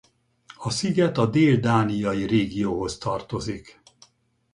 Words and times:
A 0.57 0.69
sziget 0.69 1.17
a 1.17 1.25
Dél-dániai 1.25 2.23
régióhoz 2.25 2.97
tartozik. 2.97 3.81